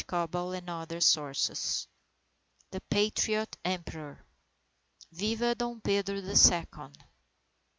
[0.07, 1.85] Koebel and Other Sources_
[2.71, 6.97] THE PATRIOT EMPEROR I _Viva Dom Pedro the Second!